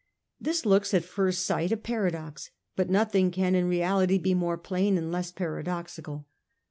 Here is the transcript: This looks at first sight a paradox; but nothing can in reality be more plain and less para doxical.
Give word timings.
This 0.39 0.65
looks 0.65 0.95
at 0.95 1.03
first 1.03 1.45
sight 1.45 1.71
a 1.71 1.77
paradox; 1.77 2.49
but 2.75 2.89
nothing 2.89 3.29
can 3.29 3.53
in 3.53 3.67
reality 3.67 4.17
be 4.17 4.33
more 4.33 4.57
plain 4.57 4.97
and 4.97 5.11
less 5.11 5.31
para 5.31 5.63
doxical. 5.63 6.25